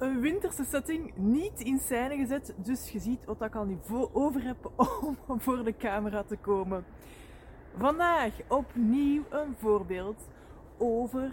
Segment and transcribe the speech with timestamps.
[0.00, 2.54] een winterse setting niet in scène gezet.
[2.56, 4.70] Dus je ziet wat ik al niet over heb
[5.26, 6.84] om voor de camera te komen.
[7.76, 10.28] Vandaag opnieuw een voorbeeld
[10.78, 11.32] over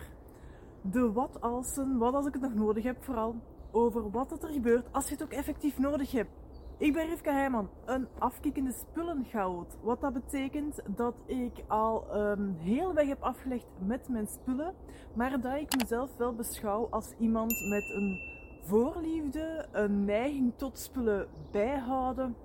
[0.82, 3.36] de wat alsen, wat als ik het nog nodig heb, vooral
[3.72, 6.30] over wat er gebeurt als je het ook effectief nodig hebt.
[6.78, 9.78] Ik ben Rivka Heijman, een afkikkende spullengoud.
[9.82, 14.74] Wat dat betekent dat ik al um, heel weg heb afgelegd met mijn spullen,
[15.14, 18.36] maar dat ik mezelf wel beschouw als iemand met een
[18.68, 22.36] voorliefde, een neiging tot spullen bijhouden.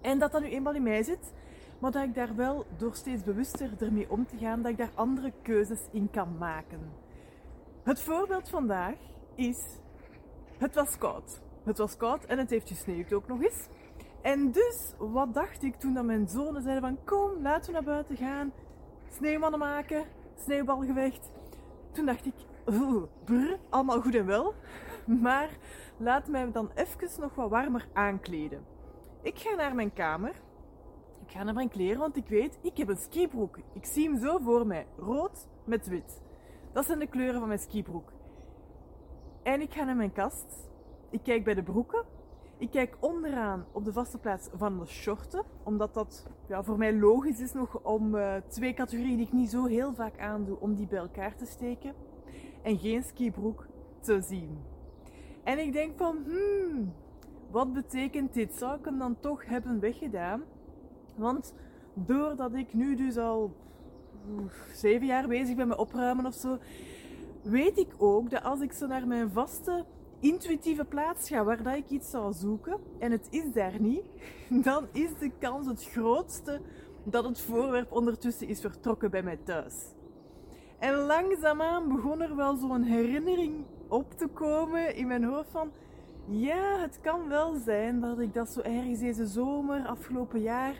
[0.00, 1.32] En dat dat nu eenmaal in mij zit,
[1.78, 4.92] maar dat ik daar wel door steeds bewuster ermee om te gaan, dat ik daar
[4.94, 6.80] andere keuzes in kan maken.
[7.82, 8.94] Het voorbeeld vandaag
[9.34, 9.78] is:
[10.58, 11.40] het was koud.
[11.64, 13.68] Het was koud en het heeft gesneeuwd ook nog eens.
[14.22, 17.94] En dus, wat dacht ik toen dat mijn zonen zeiden van kom, laten we naar
[17.94, 18.52] buiten gaan,
[19.10, 20.04] sneeuwmannen maken,
[20.36, 21.30] sneeuwbalgevecht.
[21.92, 22.34] Toen dacht ik,
[23.24, 24.54] brr, allemaal goed en wel,
[25.26, 25.50] maar
[25.96, 28.64] laat mij dan even nog wat warmer aankleden.
[29.22, 30.34] Ik ga naar mijn kamer,
[31.26, 33.58] ik ga naar mijn kleren, want ik weet, ik heb een skibroek.
[33.72, 36.22] Ik zie hem zo voor mij, rood met wit.
[36.72, 38.12] Dat zijn de kleuren van mijn skibroek.
[39.42, 40.70] En ik ga naar mijn kast
[41.10, 42.04] ik kijk bij de broeken.
[42.58, 46.94] Ik kijk onderaan op de vaste plaats van de shorten, omdat dat ja, voor mij
[46.94, 50.74] logisch is nog om uh, twee categorieën die ik niet zo heel vaak aandoe, om
[50.74, 51.94] die bij elkaar te steken.
[52.62, 53.66] En geen skibroek
[54.00, 54.58] te zien.
[55.44, 56.92] En ik denk van, hmm,
[57.50, 58.54] wat betekent dit?
[58.54, 60.42] Zou ik hem dan toch hebben weggedaan?
[61.16, 61.54] Want
[61.94, 63.54] doordat ik nu dus al
[64.72, 66.58] zeven jaar bezig ben met opruimen of zo,
[67.42, 69.84] weet ik ook dat als ik zo naar mijn vaste
[70.20, 74.04] intuïtieve plaats ga waar dat ik iets zou zoeken en het is daar niet,
[74.64, 76.60] dan is de kans het grootste
[77.04, 79.74] dat het voorwerp ondertussen is vertrokken bij mij thuis.
[80.78, 85.70] En langzaamaan begon er wel zo'n herinnering op te komen in mijn hoofd van
[86.26, 90.74] ja, het kan wel zijn dat ik dat zo ergens deze zomer, afgelopen jaar,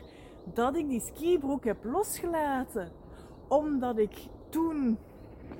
[0.53, 2.91] dat ik die skibroek heb losgelaten.
[3.47, 4.97] Omdat ik toen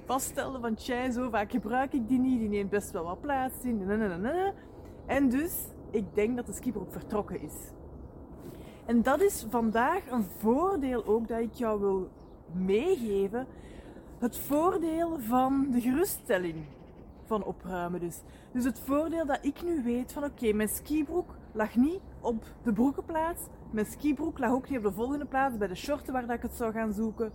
[0.06, 3.63] vaststelde van tja, zo vaak gebruik ik die niet, die neemt best wel wat plaats
[3.63, 3.90] in.
[5.06, 7.72] En dus, ik denk dat de skipper ook vertrokken is.
[8.85, 12.09] En dat is vandaag een voordeel ook dat ik jou wil
[12.51, 13.47] meegeven.
[14.19, 16.66] Het voordeel van de geruststelling
[17.31, 18.21] van opruimen dus.
[18.51, 22.73] Dus het voordeel dat ik nu weet van oké, mijn skibroek lag niet op de
[22.73, 23.41] broekenplaats.
[23.71, 26.41] Mijn skibroek lag ook niet op de volgende plaats bij de shorten waar dat ik
[26.41, 27.31] het zou gaan zoeken.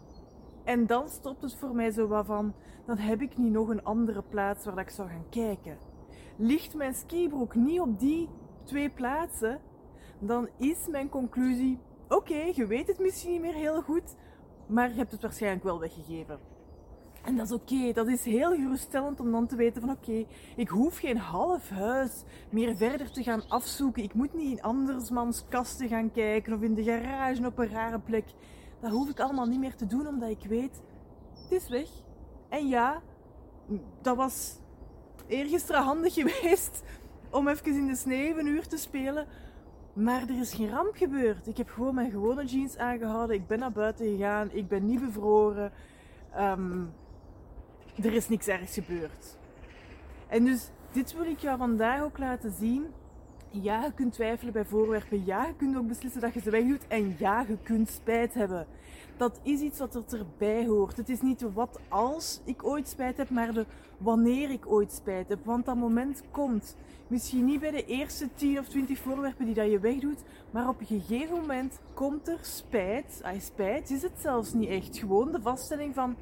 [0.65, 2.55] En dan stopt het voor mij zo wat van,
[2.87, 5.79] dan heb ik niet nog een andere plaats waar ik zou gaan kijken.
[6.37, 8.29] Ligt mijn skibroek niet op die
[8.65, 9.61] twee plaatsen,
[10.19, 11.79] dan is mijn conclusie,
[12.09, 14.17] oké, je weet het misschien niet meer heel goed,
[14.67, 16.56] maar je hebt het waarschijnlijk wel weggegeven.
[17.27, 20.25] En dat is oké, dat is heel geruststellend om dan te weten van oké,
[20.57, 24.03] ik hoef geen half huis meer verder te gaan afzoeken.
[24.03, 27.99] Ik moet niet in andersmans kasten gaan kijken of in de garage op een rare
[27.99, 28.25] plek.
[28.81, 30.83] Dat hoef ik allemaal niet meer te doen, omdat ik weet,
[31.43, 31.89] het is weg.
[32.49, 33.03] En ja,
[34.03, 34.59] dat was
[35.27, 36.83] eergisteren handig geweest
[37.31, 39.27] om even in de sneeuw een uur te spelen.
[39.93, 41.47] Maar er is geen ramp gebeurd.
[41.47, 43.37] Ik heb gewoon mijn gewone jeans aangehouden.
[43.37, 44.51] Ik ben naar buiten gegaan.
[44.53, 45.73] Ik ben niet bevroren.
[46.33, 46.83] Ehm,
[48.03, 49.37] er is niks ergs gebeurd.
[50.29, 52.87] En dus dit wil ik jou vandaag ook laten zien.
[53.51, 55.25] Ja, je kunt twijfelen bij voorwerpen.
[55.25, 56.87] Ja, je kunt ook beslissen dat je ze wegdoet.
[56.89, 58.67] En ja, je kunt spijt hebben.
[59.17, 60.97] Dat is iets wat er erbij hoort.
[60.97, 63.67] Het is niet de wat als ik ooit spijt heb, maar de
[63.99, 65.45] wanneer ik ooit spijt heb.
[65.45, 66.77] Want dat moment komt.
[67.07, 70.81] Misschien niet bij de eerste 10 of 20 voorwerpen die dat je wegdoet, maar op
[70.81, 73.21] een gegeven moment komt er spijt.
[73.23, 74.99] Ah, spijt is het zelfs niet echt.
[74.99, 76.17] Gewoon de vaststelling van,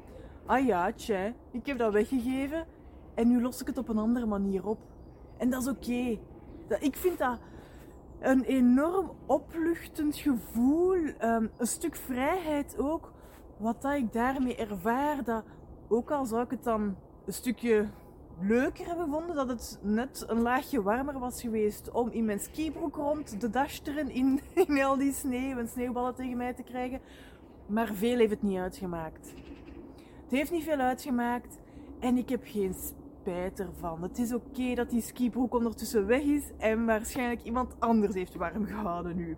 [0.45, 2.65] ah ja, tja, ik heb dat weggegeven
[3.13, 4.79] en nu los ik het op een andere manier op.
[5.37, 6.17] En dat is oké
[6.79, 7.39] ik vind dat
[8.19, 10.95] een enorm opluchtend gevoel.
[10.95, 13.13] Um, een stuk vrijheid ook.
[13.57, 15.23] Wat dat ik daarmee ervaar.
[15.23, 15.43] Dat,
[15.87, 16.95] ook al zou ik het dan
[17.25, 17.87] een stukje
[18.41, 19.35] leuker hebben gevonden.
[19.35, 21.91] Dat het net een laagje warmer was geweest.
[21.91, 25.57] Om in mijn skibroek rond te dasteren in, in al die sneeuw.
[25.57, 26.99] En sneeuwballen tegen mij te krijgen.
[27.67, 29.33] Maar veel heeft het niet uitgemaakt.
[30.25, 31.57] Het heeft niet veel uitgemaakt.
[31.99, 34.01] En ik heb geen spijt ervan.
[34.01, 38.65] Het is oké dat die skibroek ondertussen weg is en waarschijnlijk iemand anders heeft warm
[38.65, 39.37] gehouden nu.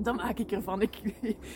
[0.00, 0.82] Dan maak ik ervan.
[0.82, 0.96] Ik,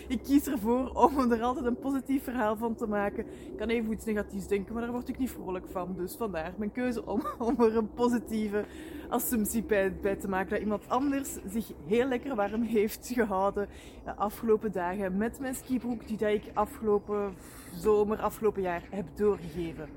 [0.09, 3.27] ik kies ervoor om er altijd een positief verhaal van te maken.
[3.27, 5.95] Ik kan even iets negatiefs denken, maar daar word ik niet vrolijk van.
[5.97, 8.65] Dus vandaar mijn keuze om, om er een positieve
[9.09, 10.51] assumptie bij, te maken.
[10.51, 13.69] Dat iemand anders zich heel lekker warm heeft gehouden
[14.05, 17.35] de afgelopen dagen met mijn skibroek die dat ik afgelopen
[17.75, 19.89] zomer, afgelopen jaar heb doorgegeven.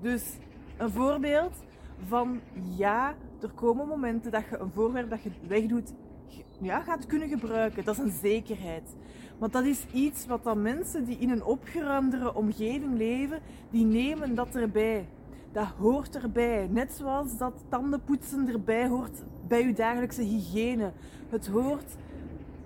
[0.00, 0.22] Dus
[0.76, 1.52] een voorbeeld
[2.06, 2.40] van
[2.76, 5.92] ja, er komen momenten dat je een voorwerp dat je wegdoet,
[6.60, 7.84] ja, gaat kunnen gebruiken.
[7.84, 8.96] Dat is een zekerheid.
[9.38, 13.38] Want dat is iets wat dan mensen die in een opgeruimdere omgeving leven,
[13.70, 15.08] die nemen dat erbij.
[15.52, 16.68] Dat hoort erbij.
[16.70, 20.92] Net zoals dat tandenpoetsen erbij hoort bij je dagelijkse hygiëne.
[21.28, 21.96] Het hoort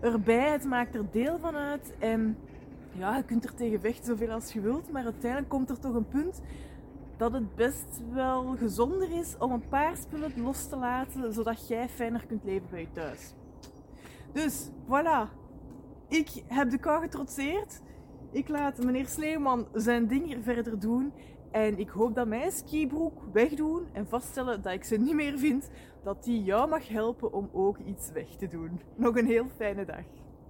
[0.01, 1.95] erbij, het maakt er deel van uit.
[1.99, 2.37] En
[2.93, 5.95] ja, je kunt er tegen vechten zoveel als je wilt, maar uiteindelijk komt er toch
[5.95, 6.41] een punt
[7.17, 11.89] dat het best wel gezonder is om een paar spullen los te laten, zodat jij
[11.89, 13.33] fijner kunt leven bij je thuis.
[14.35, 15.31] Dus, voilà.
[16.09, 17.81] Ik heb de kou getrotseerd.
[18.33, 21.13] Ik laat meneer Sleeman zijn ding hier verder doen.
[21.51, 25.71] En ik hoop dat mijn skibroek wegdoen en vaststellen dat ik ze niet meer vind,
[26.03, 28.81] dat die jou mag helpen om ook iets weg te doen.
[28.97, 30.05] Nog een heel fijne dag.